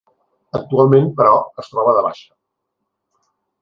[0.59, 2.29] Actualment, però, es troba de baixa.